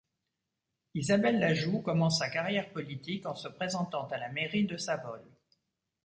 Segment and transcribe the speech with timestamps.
[0.95, 5.29] Isabelle Lajoux commence sa carrière politique en se présentant à la mairie de Savolles.